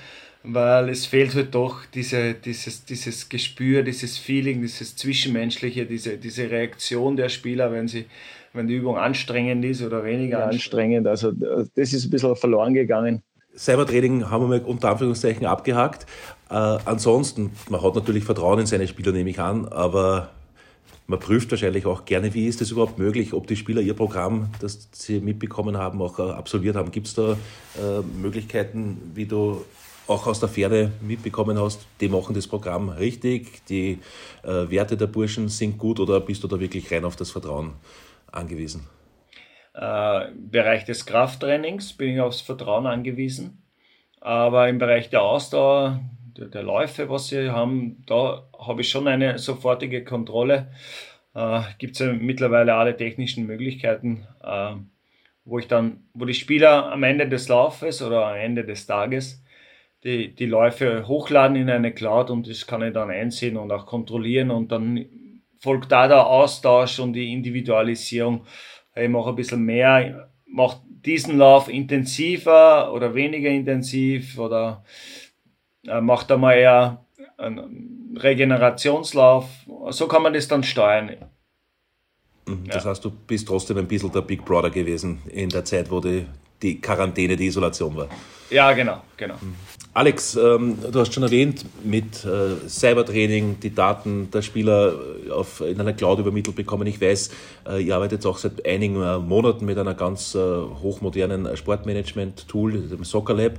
weil 0.44 0.90
es 0.90 1.06
fehlt 1.06 1.36
halt 1.36 1.54
doch 1.54 1.86
diese, 1.94 2.34
dieses, 2.34 2.86
dieses 2.86 3.30
Gespür, 3.30 3.84
dieses 3.84 4.18
Feeling, 4.18 4.62
dieses 4.62 4.96
Zwischenmenschliche, 4.96 5.86
diese, 5.86 6.18
diese 6.18 6.50
Reaktion 6.50 7.18
der 7.18 7.30
Spieler, 7.30 7.72
wenn 7.72 7.88
sie 7.88 8.06
wenn 8.54 8.68
die 8.68 8.76
Übung 8.76 8.98
anstrengend 8.98 9.64
ist 9.64 9.82
oder 9.82 10.04
weniger 10.04 10.40
ja, 10.40 10.46
anstrengend. 10.46 11.08
Also 11.08 11.32
das 11.32 11.94
ist 11.94 12.06
ein 12.06 12.10
bisschen 12.10 12.36
verloren 12.36 12.74
gegangen. 12.74 13.22
Cybertraining 13.56 14.30
haben 14.30 14.44
wir 14.44 14.60
mal 14.60 14.66
unter 14.66 14.90
Anführungszeichen 14.90 15.46
abgehakt. 15.46 16.06
Äh, 16.50 16.54
ansonsten, 16.54 17.52
man 17.70 17.82
hat 17.82 17.96
natürlich 17.96 18.24
Vertrauen 18.24 18.60
in 18.60 18.66
seine 18.66 18.88
Spieler, 18.88 19.12
nehme 19.12 19.30
ich 19.30 19.40
an, 19.40 19.68
aber 19.68 20.30
man 21.08 21.20
prüft 21.20 21.50
wahrscheinlich 21.52 21.86
auch 21.86 22.04
gerne, 22.06 22.34
wie 22.34 22.48
ist 22.48 22.62
es 22.62 22.72
überhaupt 22.72 23.00
möglich, 23.00 23.34
ob 23.34 23.48
die 23.48 23.56
Spieler 23.56 23.82
ihr 23.82 23.94
Programm, 23.94 24.50
das 24.60 24.90
sie 24.92 25.22
mitbekommen 25.22 25.78
haben, 25.78 26.02
auch 26.02 26.20
äh, 26.20 26.24
absolviert 26.24 26.76
haben. 26.76 26.92
Gibt 26.92 27.08
es 27.08 27.16
da 27.16 27.32
äh, 27.32 28.02
Möglichkeiten, 28.22 29.14
wie 29.16 29.26
du 29.26 29.64
auch 30.08 30.28
aus 30.28 30.40
der 30.40 30.50
Ferne 30.50 30.92
mitbekommen 31.02 31.60
hast, 31.60 31.86
die 32.00 32.08
machen 32.08 32.34
das 32.34 32.48
Programm 32.48 32.90
richtig, 32.90 33.66
die 33.68 34.00
äh, 34.44 34.70
Werte 34.70 34.96
der 34.96 35.08
Burschen 35.08 35.50
sind 35.50 35.78
gut 35.78 36.00
oder 36.00 36.20
bist 36.22 36.44
du 36.44 36.48
da 36.48 36.60
wirklich 36.60 36.92
rein 36.92 37.04
auf 37.04 37.16
das 37.16 37.32
Vertrauen 37.32 37.74
angewiesen? 38.32 38.88
Äh, 39.76 40.32
Im 40.32 40.50
Bereich 40.50 40.86
des 40.86 41.06
Krafttrainings 41.06 41.94
bin 41.94 42.16
ich 42.16 42.22
aufs 42.22 42.42
Vertrauen 42.42 42.86
angewiesen, 42.86 43.64
aber 44.22 44.70
im 44.70 44.78
Bereich 44.78 45.10
der 45.10 45.22
Ausdauer 45.22 46.00
der, 46.38 46.64
Läufe, 46.64 47.10
was 47.10 47.28
sie 47.28 47.50
haben, 47.50 48.04
da 48.06 48.44
habe 48.58 48.82
ich 48.82 48.90
schon 48.90 49.08
eine 49.08 49.38
sofortige 49.38 50.04
Kontrolle. 50.04 50.68
Äh, 51.34 51.62
Gibt 51.78 51.94
es 51.94 52.00
ja 52.00 52.14
mittlerweile 52.14 52.76
alle 52.76 52.96
technischen 52.96 53.46
Möglichkeiten, 53.46 54.28
äh, 54.44 54.76
wo 55.46 55.60
ich 55.60 55.68
dann, 55.68 56.06
wo 56.14 56.26
die 56.26 56.34
Spieler 56.34 56.92
am 56.92 57.04
Ende 57.04 57.28
des 57.28 57.48
Laufes 57.48 58.02
oder 58.02 58.28
am 58.28 58.36
Ende 58.36 58.64
des 58.64 58.86
Tages 58.86 59.44
die, 60.04 60.34
die 60.34 60.46
Läufe 60.46 61.08
hochladen 61.08 61.58
in 61.58 61.70
eine 61.70 61.92
Cloud 61.92 62.30
und 62.30 62.48
das 62.48 62.68
kann 62.68 62.82
ich 62.82 62.94
dann 62.94 63.10
einsehen 63.10 63.58
und 63.58 63.72
auch 63.72 63.86
kontrollieren 63.86 64.52
und 64.52 64.72
dann 64.72 65.06
folgt 65.60 65.92
da 65.92 66.08
der 66.08 66.28
Austausch 66.28 67.00
und 67.00 67.14
die 67.14 67.34
Individualisierung. 67.34 68.46
Ich 68.96 69.10
mache 69.10 69.30
ein 69.30 69.36
bisschen 69.36 69.64
mehr, 69.64 70.30
mache 70.46 70.82
diesen 70.88 71.38
Lauf 71.38 71.68
intensiver 71.68 72.94
oder 72.94 73.16
weniger 73.16 73.50
intensiv 73.50 74.38
oder 74.38 74.84
macht 76.02 76.32
einmal 76.32 76.58
eher 76.58 77.06
einen 77.38 78.18
Regenerationslauf. 78.18 79.46
So 79.90 80.08
kann 80.08 80.24
man 80.24 80.34
das 80.34 80.48
dann 80.48 80.64
steuern. 80.64 81.12
Mhm, 82.48 82.66
das 82.68 82.84
ja. 82.84 82.90
heißt, 82.92 83.04
du 83.04 83.12
bist 83.12 83.48
trotzdem 83.48 83.78
ein 83.78 83.88
bisschen 83.88 84.12
der 84.12 84.22
Big 84.22 84.44
Brother 84.46 84.70
gewesen 84.70 85.22
in 85.30 85.50
der 85.50 85.66
Zeit, 85.66 85.92
wo 85.92 86.00
die, 86.00 86.26
die 86.62 86.82
Quarantäne, 86.82 87.36
die 87.36 87.48
Isolation 87.48 87.96
war. 87.96 88.10
Ja, 88.50 88.72
genau, 88.72 89.02
genau. 89.18 89.36
Alex, 89.94 90.36
ähm, 90.36 90.78
du 90.92 91.00
hast 91.00 91.14
schon 91.14 91.24
erwähnt, 91.24 91.66
mit 91.84 92.24
äh, 92.24 92.70
Cybertraining 92.70 93.60
die 93.60 93.74
Daten 93.74 94.30
der 94.32 94.44
Spieler 94.44 94.94
äh, 95.26 95.32
auf, 95.32 95.60
in 95.62 95.82
einer 95.82 95.94
Cloud 95.94 96.20
übermittelt 96.20 96.56
bekommen. 96.56 96.86
Ich 96.88 97.02
weiß, 97.02 97.32
äh, 97.68 97.84
ihr 97.84 97.96
arbeitet 97.96 98.24
auch 98.28 98.38
seit 98.38 98.64
einigen 98.66 99.02
äh, 99.02 99.18
Monaten 99.18 99.66
mit 99.66 99.78
einer 99.78 99.96
ganz 99.96 100.36
äh, 100.36 100.40
hochmodernen 100.40 101.58
Sportmanagement-Tool, 101.58 102.74
dem 102.74 103.04
Soccer 103.04 103.34
Lab. 103.34 103.54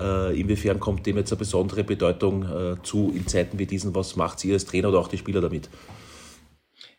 Äh, 0.00 0.40
inwiefern 0.40 0.80
kommt 0.80 1.04
dem 1.06 1.18
jetzt 1.18 1.30
eine 1.30 1.38
besondere 1.38 1.84
Bedeutung 1.84 2.46
zu 2.82 3.12
in 3.14 3.26
Zeiten 3.26 3.58
wie 3.58 3.66
diesen? 3.66 3.94
Was 3.94 4.16
macht 4.16 4.42
ihr 4.44 4.54
als 4.54 4.64
Trainer 4.64 4.88
oder 4.88 4.98
auch 4.98 5.08
die 5.08 5.18
Spieler 5.18 5.42
damit? 5.42 5.68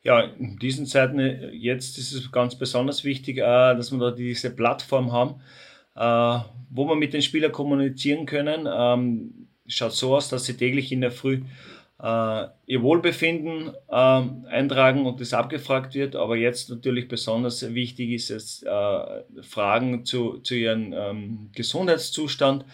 Ja, 0.03 0.19
in 0.21 0.59
diesen 0.59 0.85
Zeiten 0.85 1.19
jetzt 1.53 1.97
ist 1.97 2.11
es 2.11 2.31
ganz 2.31 2.55
besonders 2.57 3.03
wichtig, 3.03 3.37
dass 3.37 3.91
wir 3.91 3.99
da 3.99 4.11
diese 4.11 4.53
Plattform 4.53 5.11
haben 5.11 5.41
äh, 5.95 6.39
wo 6.69 6.87
wir 6.87 6.95
mit 6.95 7.13
den 7.13 7.21
Spielern 7.21 7.51
kommunizieren 7.51 8.25
können. 8.25 8.67
Ähm, 8.71 9.47
schaut 9.67 9.93
so 9.93 10.15
aus, 10.15 10.29
dass 10.29 10.45
sie 10.45 10.57
täglich 10.57 10.91
in 10.91 11.01
der 11.01 11.11
Früh 11.11 11.41
äh, 12.01 12.45
ihr 12.65 12.81
Wohlbefinden 12.81 13.73
äh, 13.89 14.21
eintragen 14.49 15.05
und 15.05 15.21
das 15.21 15.33
abgefragt 15.33 15.95
wird. 15.95 16.15
Aber 16.15 16.35
jetzt 16.35 16.69
natürlich 16.69 17.07
besonders 17.07 17.73
wichtig 17.73 18.11
ist 18.11 18.31
es 18.31 18.63
äh, 18.63 19.23
Fragen 19.41 20.05
zu, 20.05 20.39
zu 20.39 20.55
ihrem 20.55 20.93
ähm, 20.93 21.49
Gesundheitszustand. 21.55 22.65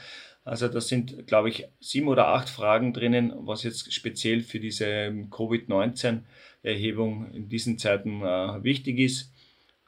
Also 0.44 0.68
da 0.68 0.82
sind, 0.82 1.28
glaube 1.28 1.50
ich, 1.50 1.68
sieben 1.80 2.08
oder 2.08 2.30
acht 2.30 2.50
Fragen 2.50 2.94
drinnen, 2.94 3.34
was 3.40 3.64
jetzt 3.64 3.94
speziell 3.94 4.42
für 4.42 4.60
diese 4.60 4.86
ähm, 4.86 5.30
Covid-19-Erhebung 5.30 7.32
in 7.34 7.50
diesen 7.50 7.78
Zeiten 7.78 8.22
äh, 8.22 8.64
wichtig 8.64 9.00
ist. 9.00 9.34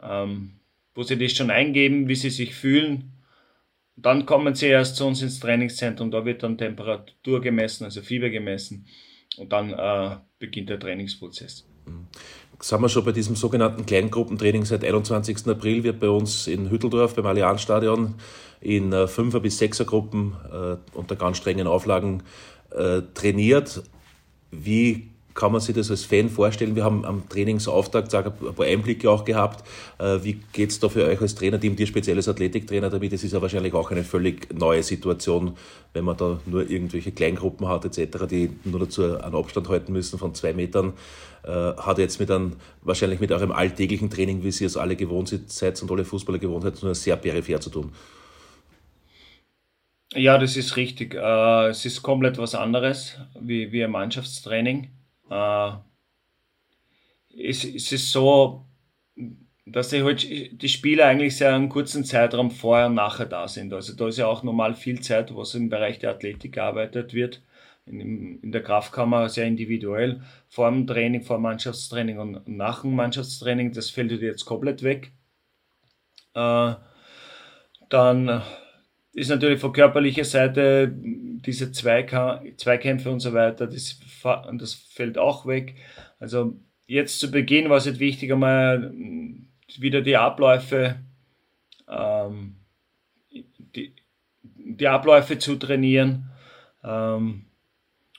Ähm, 0.02 0.62
wo 0.94 1.04
sie 1.04 1.18
das 1.18 1.34
schon 1.34 1.52
eingeben, 1.52 2.08
wie 2.08 2.16
sie 2.16 2.30
sich 2.30 2.54
fühlen. 2.54 3.14
Dann 3.96 4.26
kommen 4.26 4.56
sie 4.56 4.68
erst 4.68 4.96
zu 4.96 5.06
uns 5.06 5.22
ins 5.22 5.40
Trainingszentrum, 5.40 6.12
da 6.12 6.26
wird 6.26 6.44
dann 6.44 6.58
Temperatur 6.58 7.42
gemessen, 7.42 7.84
also 7.84 8.02
Fieber 8.02 8.30
gemessen 8.30 8.88
und 9.38 9.52
dann 9.52 9.72
äh, 9.72 10.18
beginnt 10.40 10.70
der 10.70 10.80
Trainingsprozess. 10.80 11.68
Sind 12.62 12.82
wir 12.82 12.90
schon 12.90 13.04
bei 13.04 13.12
diesem 13.12 13.36
sogenannten 13.36 13.88
Kleingruppentraining 13.88 14.66
seit 14.66 14.86
21. 14.86 15.48
April, 15.48 15.84
wird 15.84 16.00
bei 16.00 16.10
uns 16.10 16.46
in 16.46 16.70
Hütteldorf 16.70 17.16
beim 17.16 17.26
Allianzstadion 17.26 18.14
in 18.60 18.94
äh, 18.94 19.08
Fünfer- 19.08 19.40
bis 19.40 19.58
Sechsergruppen 19.58 20.36
äh, 20.52 20.78
unter 20.96 21.16
ganz 21.16 21.38
strengen 21.38 21.66
Auflagen 21.66 22.22
äh, 22.70 23.02
trainiert. 23.16 23.82
Wie 24.52 25.11
kann 25.34 25.52
man 25.52 25.62
sich 25.62 25.76
das 25.76 25.90
als 25.90 26.04
Fan 26.04 26.30
vorstellen? 26.30 26.76
Wir 26.76 26.84
haben 26.84 27.06
am 27.06 27.28
Trainingsauftakt 27.30 28.14
ein 28.14 28.34
paar 28.56 28.66
Einblicke 28.66 29.10
auch 29.10 29.26
gehabt. 29.26 29.68
Äh, 30.00 30.20
wie 30.24 30.40
geht 30.52 30.72
es 30.72 30.80
da 30.80 30.90
für 30.90 31.06
euch 31.06 31.22
als 31.22 31.36
Trainerteam, 31.36 31.76
dir 31.76 31.88
speziell 31.88 32.18
als 32.18 32.28
Athletiktrainer 32.28 32.90
damit? 32.90 33.14
Es 33.14 33.24
ist 33.24 33.34
ja 33.34 33.42
wahrscheinlich 33.42 33.74
auch 33.74 33.92
eine 33.92 34.04
völlig 34.04 34.54
neue 34.54 34.84
Situation, 34.84 35.56
wenn 35.94 36.06
man 36.06 36.18
da 36.18 36.40
nur 36.46 36.70
irgendwelche 36.70 37.12
Kleingruppen 37.12 37.68
hat 37.68 37.86
etc., 37.86 38.26
die 38.30 38.50
nur 38.64 38.80
dazu 38.80 39.18
einen 39.18 39.36
Abstand 39.36 39.70
halten 39.70 39.94
müssen 39.94 40.20
von 40.20 40.34
zwei 40.36 40.54
Metern. 40.54 40.94
Äh, 41.44 41.50
hat 41.50 41.98
jetzt 41.98 42.20
mit 42.20 42.30
einem, 42.30 42.54
wahrscheinlich 42.82 43.20
mit 43.20 43.32
eurem 43.32 43.52
alltäglichen 43.52 44.10
Training, 44.10 44.44
wie 44.44 44.52
Sie 44.52 44.66
es 44.66 44.78
alle 44.78 44.96
gewohnt 44.96 45.34
seid 45.48 45.82
und 45.82 45.92
alle 45.92 46.06
Fußballer 46.06 46.40
gewohnt 46.40 46.64
seid, 46.64 46.84
nur 46.84 46.94
sehr 46.94 47.16
peripher 47.16 47.60
zu 47.60 47.70
tun. 47.70 47.92
Ja, 50.14 50.38
das 50.38 50.58
ist 50.58 50.76
richtig. 50.76 51.16
Äh, 51.16 51.70
es 51.70 51.86
ist 51.86 52.04
komplett 52.04 52.38
was 52.38 52.54
anderes 52.54 53.18
wie 53.40 53.84
ein 53.84 53.92
Mannschaftstraining. 53.92 54.90
Äh, 55.32 55.72
es, 57.34 57.64
es 57.64 57.92
ist 57.92 58.12
so, 58.12 58.66
dass 59.66 59.90
die, 59.90 60.04
halt, 60.04 60.24
die 60.30 60.70
Spieler 60.70 61.06
eigentlich 61.06 61.38
sehr 61.38 61.56
einen 61.56 61.70
kurzen 61.70 62.04
Zeitraum 62.04 62.52
vorher 62.52 62.88
und 62.88 62.96
nachher 62.96 63.26
da 63.26 63.48
sind. 63.48 63.74
Also 63.74 63.96
da 63.96 64.10
ist 64.10 64.18
ja 64.18 64.28
auch 64.28 64.44
normal 64.44 64.76
viel 64.76 65.00
Zeit, 65.00 65.34
was 65.36 65.56
im 65.56 65.70
Bereich 65.70 66.00
der 66.00 66.12
Athletik 66.12 66.54
gearbeitet 66.54 67.14
wird. 67.14 67.42
In, 67.86 68.40
in 68.42 68.52
der 68.52 68.62
Kraftkammer 68.62 69.30
sehr 69.30 69.48
individuell. 69.48 70.22
Vor 70.50 70.70
dem 70.70 70.86
Training, 70.86 71.24
vor 71.24 71.38
dem 71.38 71.44
Mannschaftstraining 71.44 72.20
und 72.20 72.48
nach 72.48 72.82
dem 72.82 72.96
Mannschaftstraining, 72.96 73.72
das 73.72 73.90
fällt 73.90 74.12
jetzt 74.12 74.46
komplett 74.46 74.84
weg. 74.84 75.12
Äh, 76.36 76.74
dann 77.90 78.42
ist 79.14 79.30
natürlich 79.30 79.60
von 79.60 79.74
körperlicher 79.74 80.24
Seite 80.24 80.94
diese 80.94 81.72
Zweikämpfe 81.72 83.12
und 83.12 83.20
so 83.20 83.34
weiter, 83.34 83.68
das, 83.68 84.00
das 84.24 84.74
fällt 84.74 85.18
auch 85.18 85.46
weg. 85.46 85.76
Also 86.20 86.56
jetzt 86.88 87.20
zu 87.20 87.32
Beginn 87.32 87.70
war 87.70 87.78
es 87.78 87.86
jetzt 87.86 88.00
wichtig, 88.00 88.32
einmal 88.32 88.94
wieder 89.80 90.02
die 90.02 90.18
Abläufe, 90.18 91.00
ähm, 91.88 92.58
die, 93.32 93.96
die 94.46 94.88
Abläufe 94.88 95.38
zu 95.40 95.56
trainieren 95.56 96.30
ähm, 96.84 97.46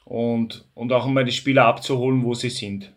und, 0.05 0.67
und 0.75 0.93
auch 0.93 1.07
einmal 1.07 1.25
die 1.25 1.33
Spieler 1.33 1.67
abzuholen, 1.67 2.25
wo 2.25 2.35
sie 2.35 2.51
sind. 2.51 2.93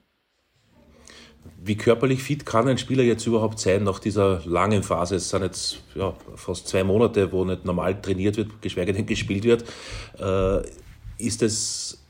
Wie 1.62 1.76
körperlich 1.76 2.22
fit 2.22 2.46
kann 2.46 2.68
ein 2.68 2.78
Spieler 2.78 3.04
jetzt 3.04 3.26
überhaupt 3.26 3.60
sein 3.60 3.84
nach 3.84 4.00
dieser 4.00 4.42
langen 4.46 4.84
Phase? 4.84 5.16
Es 5.16 5.30
sind 5.30 5.42
jetzt 5.42 5.82
ja, 5.96 6.14
fast 6.36 6.68
zwei 6.68 6.84
Monate, 6.84 7.32
wo 7.32 7.44
nicht 7.44 7.66
normal 7.66 8.00
trainiert 8.02 8.38
wird, 8.38 8.62
geschweige 8.62 8.94
denn 8.94 9.06
gespielt 9.06 9.44
wird. 9.44 9.66
Äh, 10.20 10.68
ist 11.18 11.42
es 11.42 12.05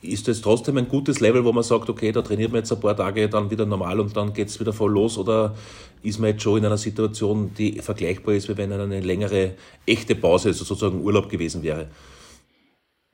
ist 0.00 0.28
das 0.28 0.40
trotzdem 0.40 0.76
ein 0.76 0.88
gutes 0.88 1.20
Level, 1.20 1.44
wo 1.44 1.52
man 1.52 1.64
sagt, 1.64 1.90
okay, 1.90 2.12
da 2.12 2.22
trainiert 2.22 2.52
man 2.52 2.60
jetzt 2.60 2.72
ein 2.72 2.80
paar 2.80 2.96
Tage 2.96 3.28
dann 3.28 3.50
wieder 3.50 3.66
normal 3.66 3.98
und 4.00 4.16
dann 4.16 4.32
geht 4.32 4.48
es 4.48 4.60
wieder 4.60 4.72
voll 4.72 4.92
los? 4.92 5.18
Oder 5.18 5.56
ist 6.02 6.18
man 6.18 6.30
jetzt 6.30 6.42
schon 6.42 6.58
in 6.58 6.66
einer 6.66 6.76
Situation, 6.76 7.52
die 7.56 7.80
vergleichbar 7.80 8.34
ist, 8.34 8.48
wie 8.48 8.56
wenn 8.56 8.72
eine 8.72 9.00
längere 9.00 9.54
echte 9.86 10.14
Pause, 10.14 10.48
also 10.48 10.64
sozusagen 10.64 11.02
Urlaub 11.02 11.28
gewesen 11.28 11.62
wäre? 11.62 11.88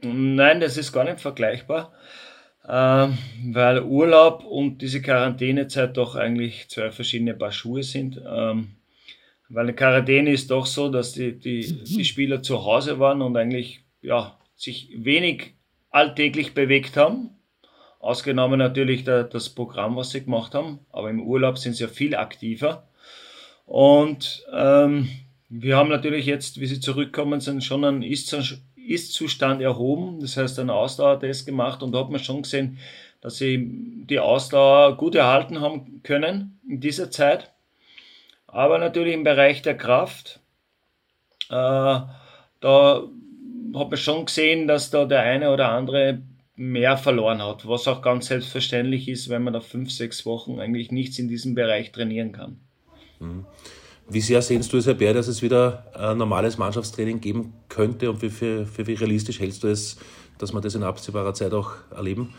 Nein, 0.02 0.60
das 0.60 0.76
ist 0.76 0.92
gar 0.92 1.04
nicht 1.04 1.20
vergleichbar 1.20 1.92
ähm, 2.68 3.18
weil 3.52 3.82
Urlaub 3.82 4.44
und 4.44 4.78
diese 4.78 5.02
Quarantänezeit 5.02 5.96
doch 5.96 6.14
eigentlich 6.14 6.68
zwei 6.68 6.90
verschiedene 6.90 7.34
Paar 7.34 7.52
Schuhe 7.52 7.82
sind. 7.82 8.20
Ähm, 8.26 8.76
weil 9.50 9.64
eine 9.64 9.74
Quarantäne 9.74 10.30
ist 10.30 10.50
doch 10.50 10.64
so, 10.64 10.88
dass 10.88 11.12
die, 11.12 11.38
die, 11.38 11.84
die 11.84 12.04
Spieler 12.04 12.42
zu 12.42 12.64
Hause 12.64 12.98
waren 12.98 13.20
und 13.20 13.36
eigentlich 13.36 13.84
ja, 14.00 14.38
sich 14.56 14.90
wenig 14.96 15.53
alltäglich 15.94 16.54
bewegt 16.54 16.96
haben. 16.96 17.30
Ausgenommen 18.00 18.58
natürlich 18.58 19.04
das 19.04 19.48
Programm, 19.50 19.96
was 19.96 20.10
sie 20.10 20.24
gemacht 20.24 20.54
haben. 20.54 20.80
Aber 20.90 21.08
im 21.08 21.22
Urlaub 21.22 21.56
sind 21.56 21.74
sie 21.74 21.84
ja 21.84 21.88
viel 21.88 22.16
aktiver. 22.16 22.88
Und 23.64 24.44
ähm, 24.52 25.08
wir 25.48 25.76
haben 25.76 25.88
natürlich 25.88 26.26
jetzt, 26.26 26.60
wie 26.60 26.66
sie 26.66 26.80
zurückkommen 26.80 27.40
sind, 27.40 27.62
schon 27.64 27.84
einen 27.84 28.02
Ist-Zustand 28.02 28.60
ist-Zustand 28.86 29.62
erhoben, 29.62 30.20
das 30.20 30.36
heißt 30.36 30.58
einen 30.58 30.68
Ausdauertest 30.68 31.46
gemacht 31.46 31.82
und 31.82 31.92
da 31.92 32.00
hat 32.00 32.10
man 32.10 32.20
schon 32.20 32.42
gesehen, 32.42 32.78
dass 33.22 33.38
sie 33.38 34.04
die 34.04 34.18
Ausdauer 34.18 34.98
gut 34.98 35.14
erhalten 35.14 35.62
haben 35.62 36.02
können 36.02 36.60
in 36.68 36.80
dieser 36.80 37.10
Zeit. 37.10 37.52
Aber 38.46 38.78
natürlich 38.78 39.14
im 39.14 39.24
Bereich 39.24 39.62
der 39.62 39.76
Kraft, 39.76 40.40
äh, 41.48 42.00
da 42.60 43.08
hat 43.75 43.90
man 43.90 43.97
schon 43.97 44.26
gesehen, 44.26 44.69
dass 44.69 44.90
da 44.90 45.04
der 45.04 45.23
eine 45.23 45.50
oder 45.52 45.71
andere 45.71 46.23
mehr 46.57 46.97
verloren 46.97 47.43
hat, 47.43 47.66
was 47.66 47.88
auch 47.88 48.00
ganz 48.00 48.26
selbstverständlich 48.26 49.09
ist, 49.09 49.28
wenn 49.28 49.43
man 49.43 49.52
da 49.52 49.61
fünf, 49.61 49.90
sechs 49.90 50.25
Wochen 50.25 50.61
eigentlich 50.61 50.93
nichts 50.93 51.19
in 51.19 51.28
diesem 51.28 51.54
Bereich 51.54 51.90
trainieren 51.90 52.33
kann. 52.33 52.61
Mhm. 53.19 53.47
Wie 54.09 54.21
sehr 54.21 54.43
sehnst 54.43 54.73
du 54.73 54.76
es 54.76 54.87
herbei, 54.87 55.12
dass 55.12 55.28
es 55.28 55.40
wieder 55.43 55.87
ein 55.95 56.19
normales 56.19 56.59
Mannschaftstraining 56.59 57.21
geben 57.21 57.54
könnte 57.69 58.11
und 58.11 58.21
wie, 58.21 58.28
für, 58.28 58.66
für 58.66 58.87
wie 58.87 58.95
realistisch 58.95 59.40
hältst 59.40 59.62
du 59.64 59.69
es, 59.69 59.99
dass 60.38 60.52
wir 60.52 60.61
das 60.61 60.75
in 60.75 60.83
absehbarer 60.83 61.33
Zeit 61.33 61.54
auch 61.54 61.73
erleben? 61.90 62.35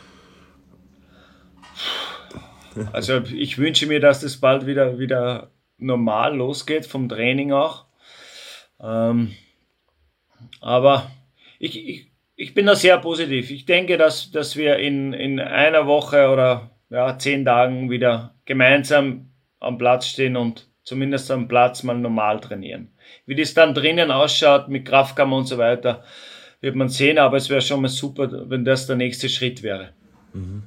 Also 2.92 3.22
ich 3.34 3.58
wünsche 3.58 3.88
mir, 3.88 4.00
dass 4.00 4.22
das 4.22 4.38
bald 4.38 4.66
wieder, 4.66 5.00
wieder 5.00 5.50
normal 5.78 6.36
losgeht, 6.36 6.86
vom 6.86 7.10
Training 7.10 7.52
auch. 7.52 7.86
Ähm, 8.80 9.32
aber 10.62 11.10
ich, 11.60 11.88
ich, 11.88 12.12
ich 12.36 12.54
bin 12.54 12.66
da 12.66 12.76
sehr 12.76 12.98
positiv. 12.98 13.52
Ich 13.52 13.66
denke, 13.66 13.98
dass, 13.98 14.32
dass 14.32 14.56
wir 14.56 14.78
in, 14.78 15.14
in 15.14 15.40
einer 15.40 15.88
Woche 15.88 16.30
oder 16.30 16.72
ja, 16.90 17.18
zehn 17.18 17.46
Tagen 17.46 17.90
wieder 17.90 18.36
gemeinsam 18.46 19.32
am 19.60 19.78
Platz 19.78 20.08
stehen 20.08 20.36
und 20.36 20.70
zumindest 20.84 21.32
am 21.32 21.48
Platz 21.48 21.84
mal 21.84 21.98
normal 21.98 22.40
trainieren. 22.40 22.94
Wie 23.26 23.36
das 23.36 23.54
dann 23.54 23.74
drinnen 23.74 24.12
ausschaut 24.12 24.68
mit 24.70 24.86
Kraftkammer 24.86 25.38
und 25.38 25.46
so 25.48 25.58
weiter, 25.58 26.04
wird 26.62 26.76
man 26.76 26.90
sehen, 26.90 27.18
aber 27.18 27.38
es 27.38 27.50
wäre 27.50 27.62
schon 27.62 27.82
mal 27.82 27.88
super, 27.88 28.50
wenn 28.50 28.66
das 28.66 28.88
der 28.88 28.96
nächste 28.96 29.30
Schritt 29.30 29.64
wäre. 29.64 29.94
Mhm. 30.34 30.64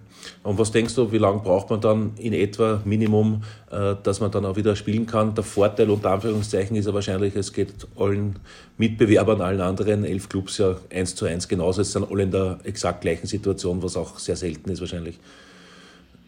Und 0.48 0.58
was 0.58 0.72
denkst 0.72 0.94
du, 0.94 1.12
wie 1.12 1.18
lange 1.18 1.40
braucht 1.40 1.68
man 1.68 1.82
dann 1.82 2.12
in 2.16 2.32
etwa 2.32 2.80
Minimum, 2.86 3.42
äh, 3.70 3.96
dass 4.02 4.20
man 4.20 4.30
dann 4.30 4.46
auch 4.46 4.56
wieder 4.56 4.76
spielen 4.76 5.04
kann? 5.04 5.34
Der 5.34 5.44
Vorteil 5.44 5.90
unter 5.90 6.08
Anführungszeichen 6.08 6.74
ist 6.74 6.86
ja 6.86 6.94
wahrscheinlich, 6.94 7.36
es 7.36 7.52
geht 7.52 7.74
allen 7.98 8.36
Mitbewerbern, 8.78 9.42
allen 9.42 9.60
anderen 9.60 10.06
elf 10.06 10.30
Clubs 10.30 10.56
ja 10.56 10.76
eins 10.90 11.14
zu 11.14 11.26
eins 11.26 11.48
genauso. 11.48 11.82
Es 11.82 11.92
sind 11.92 12.10
alle 12.10 12.22
in 12.22 12.30
der 12.30 12.60
exakt 12.64 13.02
gleichen 13.02 13.26
Situation, 13.26 13.82
was 13.82 13.94
auch 13.98 14.18
sehr 14.18 14.36
selten 14.36 14.70
ist 14.70 14.80
wahrscheinlich. 14.80 15.18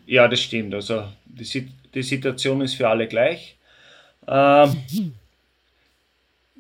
Ja, 0.05 0.29
das 0.29 0.41
stimmt. 0.41 0.75
Also 0.75 1.05
die, 1.25 1.69
die 1.95 2.03
Situation 2.03 2.61
ist 2.61 2.75
für 2.75 2.91
alle 2.91 3.09
gleich. 3.09 3.57
Ähm, 4.29 5.15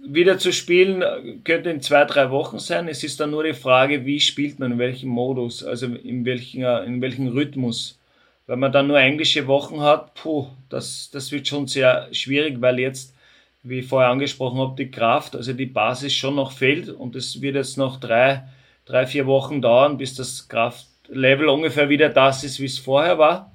wieder 0.06 0.38
zu 0.38 0.52
spielen 0.52 1.42
könnte 1.44 1.70
in 1.70 1.80
zwei, 1.80 2.04
drei 2.04 2.30
Wochen 2.30 2.58
sein. 2.58 2.88
Es 2.88 3.04
ist 3.04 3.20
dann 3.20 3.30
nur 3.30 3.44
die 3.44 3.54
Frage, 3.54 4.04
wie 4.04 4.20
spielt 4.20 4.58
man, 4.58 4.72
in 4.72 4.78
welchem 4.78 5.10
Modus, 5.10 5.64
also 5.64 5.86
in 5.86 6.24
welchem, 6.24 6.62
in 6.62 7.00
welchem 7.00 7.28
Rhythmus. 7.28 7.98
Wenn 8.46 8.58
man 8.58 8.72
dann 8.72 8.88
nur 8.88 8.98
englische 8.98 9.46
Wochen 9.46 9.80
hat, 9.80 10.14
puh, 10.14 10.48
das, 10.68 11.10
das 11.12 11.30
wird 11.30 11.46
schon 11.46 11.66
sehr 11.66 12.08
schwierig, 12.12 12.60
weil 12.60 12.80
jetzt, 12.80 13.14
wie 13.62 13.80
ich 13.80 13.86
vorher 13.86 14.10
angesprochen 14.10 14.58
habe, 14.58 14.74
die 14.76 14.90
Kraft, 14.90 15.36
also 15.36 15.52
die 15.52 15.66
Basis 15.66 16.14
schon 16.14 16.34
noch 16.34 16.52
fehlt 16.52 16.88
und 16.88 17.14
es 17.14 17.40
wird 17.40 17.54
jetzt 17.54 17.78
noch 17.78 18.00
drei, 18.00 18.44
drei, 18.86 19.06
vier 19.06 19.26
Wochen 19.26 19.62
dauern, 19.62 19.98
bis 19.98 20.14
das 20.14 20.48
Kraftlevel 20.48 21.48
ungefähr 21.48 21.88
wieder 21.88 22.08
das 22.08 22.42
ist, 22.42 22.58
wie 22.58 22.64
es 22.64 22.78
vorher 22.78 23.18
war. 23.18 23.49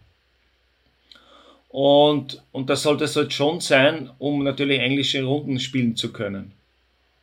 Und, 1.77 2.41
und 2.53 2.69
das 2.69 2.83
sollte 2.83 3.03
es 3.03 3.17
halt 3.17 3.33
schon 3.33 3.59
sein, 3.59 4.09
um 4.17 4.45
natürlich 4.45 4.79
englische 4.79 5.21
Runden 5.25 5.59
spielen 5.59 5.97
zu 5.97 6.13
können. 6.13 6.53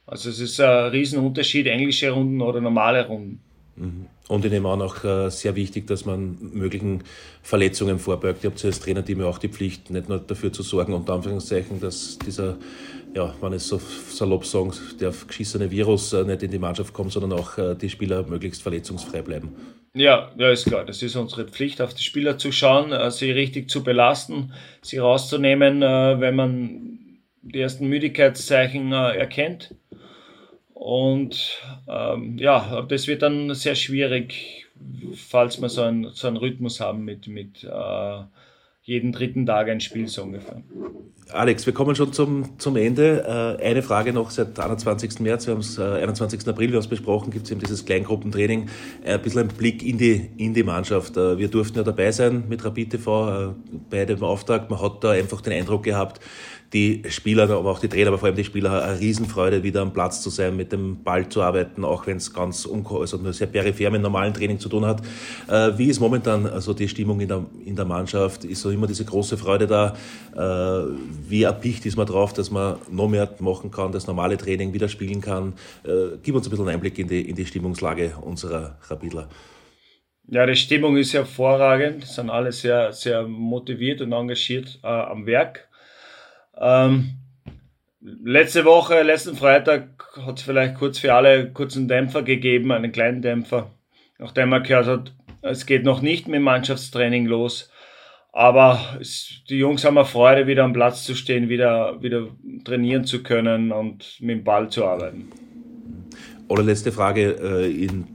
Also 0.04 0.28
es 0.28 0.40
ist 0.40 0.60
ein 0.60 0.90
Riesenunterschied, 0.90 1.66
englische 1.68 2.10
Runden 2.10 2.42
oder 2.42 2.60
normale 2.60 3.06
Runden. 3.06 3.40
Mhm. 3.76 4.08
Und 4.28 4.44
ich 4.44 4.50
nehme 4.50 4.68
an, 4.68 4.82
auch 4.82 5.02
äh, 5.04 5.30
sehr 5.30 5.56
wichtig, 5.56 5.86
dass 5.86 6.04
man 6.04 6.36
möglichen 6.52 7.02
Verletzungen 7.42 7.98
vorbeugt. 7.98 8.44
Ihr 8.44 8.50
habt 8.50 8.62
als 8.62 8.80
Trainerteam 8.80 9.20
ja 9.20 9.26
auch 9.26 9.38
die 9.38 9.48
Pflicht, 9.48 9.88
nicht 9.88 10.10
nur 10.10 10.18
dafür 10.18 10.52
zu 10.52 10.62
sorgen, 10.62 10.92
unter 10.92 11.14
Anführungszeichen, 11.14 11.80
dass 11.80 12.18
dieser, 12.18 12.58
ja, 13.14 13.34
wenn 13.40 13.52
es 13.52 13.68
so 13.68 13.78
salopp 13.78 14.44
sagen, 14.46 14.72
der 15.00 15.12
geschissene 15.26 15.70
Virus 15.70 16.12
äh, 16.12 16.24
nicht 16.24 16.42
in 16.42 16.50
die 16.50 16.58
Mannschaft 16.58 16.92
kommt, 16.92 17.12
sondern 17.12 17.38
auch 17.38 17.58
äh, 17.58 17.74
die 17.74 17.90
Spieler 17.90 18.22
möglichst 18.24 18.62
verletzungsfrei 18.62 19.22
bleiben. 19.22 19.54
Ja, 19.94 20.32
ja, 20.38 20.50
ist 20.50 20.66
klar. 20.66 20.84
Das 20.86 21.02
ist 21.02 21.16
unsere 21.16 21.46
Pflicht, 21.46 21.82
auf 21.82 21.92
die 21.92 22.02
Spieler 22.02 22.38
zu 22.38 22.52
schauen, 22.52 22.92
äh, 22.92 23.10
sie 23.10 23.30
richtig 23.30 23.68
zu 23.68 23.84
belasten, 23.84 24.52
sie 24.80 24.98
rauszunehmen, 24.98 25.80
wenn 25.80 26.34
man 26.34 26.98
die 27.42 27.60
ersten 27.60 27.88
Müdigkeitszeichen 27.88 28.92
erkennt. 28.92 29.74
Und 30.72 31.60
ähm, 31.88 32.38
ja, 32.38 32.82
das 32.82 33.06
wird 33.06 33.22
dann 33.22 33.54
sehr 33.54 33.74
schwierig, 33.74 34.66
falls 35.14 35.60
wir 35.60 35.68
so 35.68 35.82
einen, 35.82 36.10
so 36.10 36.26
einen 36.26 36.36
Rhythmus 36.36 36.80
haben 36.80 37.04
mit, 37.04 37.28
mit 37.28 37.62
äh, 37.64 38.22
jeden 38.82 39.12
dritten 39.12 39.46
Tag 39.46 39.68
ein 39.68 39.80
Spiel 39.80 40.08
so 40.08 40.22
ungefähr. 40.22 40.62
Alex, 41.32 41.64
wir 41.64 41.72
kommen 41.72 41.94
schon 41.96 42.12
zum, 42.12 42.58
zum 42.58 42.76
Ende. 42.76 43.58
Äh, 43.60 43.64
eine 43.64 43.82
Frage 43.82 44.12
noch 44.12 44.30
seit 44.30 44.58
21. 44.58 45.20
März, 45.20 45.46
wir 45.46 45.54
haben 45.54 45.60
es 45.60 45.78
äh, 45.78 45.82
21. 45.82 46.46
April, 46.46 46.68
wir 46.68 46.76
haben 46.76 46.82
es 46.82 46.88
besprochen, 46.88 47.30
gibt 47.30 47.46
es 47.46 47.50
eben 47.50 47.60
dieses 47.60 47.84
Kleingruppentraining. 47.84 48.68
Äh, 49.02 49.14
ein 49.14 49.22
bisschen 49.22 49.40
ein 49.42 49.48
Blick 49.48 49.82
in 49.82 49.98
die, 49.98 50.28
in 50.36 50.52
die 50.52 50.62
Mannschaft. 50.62 51.16
Äh, 51.16 51.38
wir 51.38 51.48
durften 51.48 51.78
ja 51.78 51.84
dabei 51.84 52.12
sein 52.12 52.44
mit 52.48 52.64
Rapid 52.64 52.90
TV 52.90 53.50
äh, 53.50 53.54
bei 53.88 54.04
dem 54.04 54.22
Auftrag. 54.22 54.68
Man 54.68 54.80
hat 54.80 55.02
da 55.02 55.12
einfach 55.12 55.40
den 55.40 55.54
Eindruck 55.54 55.84
gehabt, 55.84 56.20
die 56.72 57.02
Spieler, 57.08 57.50
aber 57.50 57.70
auch 57.70 57.80
die 57.80 57.88
Trainer, 57.88 58.08
aber 58.08 58.18
vor 58.18 58.28
allem 58.28 58.36
die 58.36 58.44
Spieler, 58.44 58.82
eine 58.82 58.98
Riesenfreude, 58.98 59.62
wieder 59.62 59.82
am 59.82 59.92
Platz 59.92 60.22
zu 60.22 60.30
sein, 60.30 60.56
mit 60.56 60.72
dem 60.72 61.02
Ball 61.02 61.28
zu 61.28 61.42
arbeiten, 61.42 61.84
auch 61.84 62.06
wenn 62.06 62.16
es 62.16 62.32
ganz 62.32 62.66
also 62.66 63.16
nur 63.18 63.32
sehr 63.32 63.46
peripher 63.46 63.90
mit 63.90 64.00
normalen 64.00 64.32
Training 64.32 64.58
zu 64.58 64.68
tun 64.68 64.86
hat. 64.86 65.02
Äh, 65.48 65.76
wie 65.76 65.88
ist 65.88 66.00
momentan 66.00 66.46
also 66.46 66.72
die 66.72 66.88
Stimmung 66.88 67.20
in 67.20 67.28
der, 67.28 67.44
in 67.66 67.76
der 67.76 67.84
Mannschaft? 67.84 68.44
Ist 68.44 68.62
so 68.62 68.70
immer 68.70 68.86
diese 68.86 69.04
große 69.04 69.36
Freude 69.36 69.66
da? 69.66 69.94
Äh, 70.34 71.21
wie 71.28 71.42
erpicht 71.42 71.86
ist 71.86 71.96
man 71.96 72.06
drauf, 72.06 72.32
dass 72.32 72.50
man 72.50 72.78
noch 72.90 73.08
mehr 73.08 73.28
machen 73.38 73.70
kann, 73.70 73.92
das 73.92 74.06
normale 74.06 74.36
Training 74.36 74.72
wieder 74.72 74.88
spielen 74.88 75.20
kann? 75.20 75.54
Äh, 75.84 76.18
gib 76.22 76.34
uns 76.34 76.46
ein 76.46 76.50
bisschen 76.50 76.66
einen 76.66 76.76
Einblick 76.76 76.98
in 76.98 77.08
die, 77.08 77.28
in 77.28 77.36
die 77.36 77.46
Stimmungslage 77.46 78.14
unserer 78.20 78.76
Rapidler. 78.88 79.28
Ja, 80.28 80.46
die 80.46 80.56
Stimmung 80.56 80.96
ist 80.96 81.14
hervorragend, 81.14 82.04
sind 82.06 82.30
alle 82.30 82.52
sehr, 82.52 82.92
sehr 82.92 83.26
motiviert 83.26 84.00
und 84.00 84.12
engagiert 84.12 84.78
äh, 84.82 84.86
am 84.86 85.26
Werk. 85.26 85.68
Ähm, 86.58 87.14
letzte 88.00 88.64
Woche, 88.64 89.02
letzten 89.02 89.36
Freitag 89.36 90.16
hat 90.24 90.38
es 90.38 90.44
vielleicht 90.44 90.76
kurz 90.76 90.98
für 90.98 91.14
alle 91.14 91.50
kurzen 91.52 91.88
Dämpfer 91.88 92.22
gegeben, 92.22 92.70
einen 92.72 92.92
kleinen 92.92 93.20
Dämpfer, 93.20 93.70
nachdem 94.18 94.50
man 94.50 94.62
gehört 94.62 94.86
hat, 94.86 95.12
es 95.42 95.66
geht 95.66 95.84
noch 95.84 96.02
nicht 96.02 96.28
mit 96.28 96.36
dem 96.36 96.44
Mannschaftstraining 96.44 97.26
los. 97.26 97.71
Aber 98.32 98.80
die 99.50 99.58
Jungs 99.58 99.84
haben 99.84 99.98
eine 99.98 100.06
Freude, 100.06 100.46
wieder 100.46 100.64
am 100.64 100.72
Platz 100.72 101.04
zu 101.04 101.14
stehen, 101.14 101.50
wieder, 101.50 102.02
wieder 102.02 102.28
trainieren 102.64 103.04
zu 103.04 103.22
können 103.22 103.72
und 103.72 104.16
mit 104.20 104.38
dem 104.38 104.44
Ball 104.44 104.70
zu 104.70 104.86
arbeiten. 104.86 105.28
Oder 106.48 106.62
letzte 106.62 106.92
Frage. 106.92 107.36
Äh, 107.42 107.84
in 107.84 108.06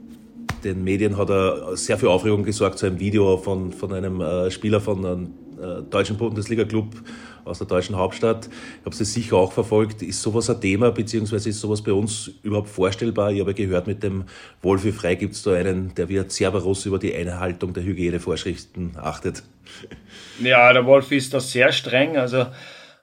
den 0.64 0.82
Medien 0.82 1.16
hat 1.16 1.30
er 1.30 1.76
sehr 1.76 1.98
viel 1.98 2.08
Aufregung 2.08 2.42
gesorgt, 2.42 2.78
so 2.78 2.86
ein 2.86 2.98
Video 2.98 3.36
von, 3.36 3.72
von 3.72 3.92
einem 3.92 4.20
äh, 4.20 4.50
Spieler 4.50 4.80
von 4.80 5.06
einem 5.06 5.34
äh, 5.60 5.82
deutschen 5.88 6.16
Bundesliga-Club 6.16 6.86
aus 7.48 7.58
der 7.58 7.66
deutschen 7.66 7.96
Hauptstadt. 7.96 8.48
Ich 8.48 8.84
habe 8.84 8.90
es 8.90 9.12
sicher 9.12 9.36
auch 9.36 9.52
verfolgt. 9.52 10.02
Ist 10.02 10.22
sowas 10.22 10.50
ein 10.50 10.60
Thema, 10.60 10.90
beziehungsweise 10.90 11.48
ist 11.48 11.60
sowas 11.60 11.82
bei 11.82 11.92
uns 11.92 12.30
überhaupt 12.42 12.68
vorstellbar? 12.68 13.32
Ich 13.32 13.40
habe 13.40 13.54
gehört, 13.54 13.86
mit 13.86 14.02
dem 14.02 14.24
Wolfi 14.62 14.92
Frei 14.92 15.14
gibt 15.14 15.34
es 15.34 15.42
da 15.42 15.54
einen, 15.54 15.94
der 15.94 16.08
wie 16.08 16.20
ein 16.20 16.30
Cerberus 16.30 16.86
über 16.86 16.98
die 16.98 17.14
Einhaltung 17.14 17.72
der 17.72 17.82
Hygienevorschriften 17.84 18.96
achtet. 18.96 19.42
Ja, 20.40 20.72
der 20.72 20.86
Wolfi 20.86 21.16
ist 21.16 21.34
da 21.34 21.40
sehr 21.40 21.72
streng. 21.72 22.16
Also, 22.16 22.46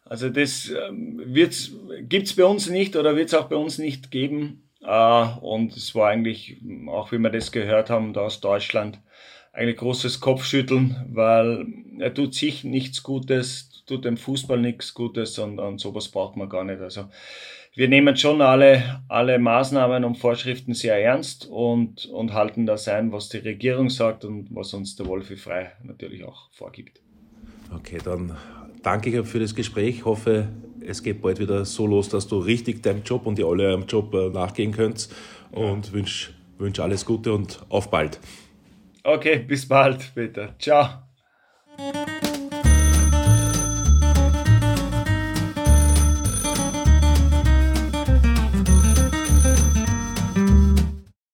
also 0.05 0.29
das 0.29 0.69
ähm, 0.69 1.21
gibt 1.33 2.27
es 2.27 2.35
bei 2.35 2.45
uns 2.45 2.69
nicht 2.69 2.95
oder 2.95 3.15
wird 3.15 3.29
es 3.29 3.33
auch 3.33 3.49
bei 3.49 3.55
uns 3.55 3.77
nicht 3.77 4.11
geben. 4.11 4.61
Uh, 4.87 5.39
und 5.41 5.75
es 5.75 5.95
war 5.95 6.09
eigentlich, 6.09 6.57
auch 6.87 7.11
wie 7.11 7.17
wir 7.17 7.31
das 7.31 7.51
gehört 7.51 7.89
haben, 7.89 8.13
da 8.13 8.21
aus 8.21 8.39
Deutschland, 8.39 8.99
eigentlich 9.51 9.77
großes 9.77 10.19
Kopfschütteln, 10.19 11.07
weil 11.11 11.65
er 11.99 12.13
tut 12.13 12.35
sich 12.35 12.63
nichts 12.63 13.01
Gutes, 13.01 13.75
tut 13.86 14.06
dem 14.06 14.18
Fußball 14.18 14.60
nichts 14.60 14.94
Gutes 14.94 15.38
und, 15.39 15.60
und 15.60 15.80
sowas 15.80 16.10
braucht 16.10 16.38
man 16.38 16.50
gar 16.50 16.63
nicht. 16.63 16.82
Also 16.82 17.06
wir 17.75 17.89
nehmen 17.89 18.15
schon 18.15 18.42
alle, 18.42 19.01
alle 19.10 19.38
Maßnahmen 19.38 20.04
und 20.06 20.18
Vorschriften 20.18 20.74
sehr 20.74 20.98
ernst 21.01 21.48
und, 21.48 22.06
und 22.06 22.34
halten 22.34 22.65
das 22.65 22.88
ein, 22.88 23.12
was 23.12 23.30
die 23.30 23.38
Regierung 23.38 23.89
sagt 23.89 24.24
und 24.24 24.48
was 24.52 24.74
uns 24.74 24.95
der 24.95 25.06
Wolfi 25.06 25.36
Frei 25.36 25.71
natürlich 25.84 26.24
auch 26.24 26.50
vorgibt. 26.54 27.02
Okay, 27.76 27.98
dann 28.04 28.36
danke 28.82 29.10
ich 29.10 29.28
für 29.28 29.39
das 29.39 29.54
Gespräch. 29.54 29.98
Ich 29.98 30.06
hoffe, 30.06 30.48
es 30.86 31.04
geht 31.04 31.21
bald 31.21 31.39
wieder 31.39 31.65
so 31.65 31.86
los, 31.86 32.10
dass 32.10 32.28
du 32.28 32.38
richtig 32.38 32.82
deinem 32.82 33.04
Job 33.04 33.26
und 33.26 33.38
ihr 33.39 33.45
alle 33.45 33.67
eurem 33.67 33.86
Job 33.86 34.13
äh, 34.13 34.30
nachgehen 34.30 34.71
könnt. 34.71 35.10
Und 35.52 35.88
ja. 35.88 35.93
wünsche 35.93 36.32
wünsch 36.58 36.80
alles 36.80 37.06
Gute 37.06 37.34
und 37.34 37.60
auf 37.69 37.89
bald. 37.89 38.19
Okay, 39.04 39.39
bis 39.39 39.67
bald, 39.67 40.13
bitte. 40.15 40.56
Ciao. 40.60 41.04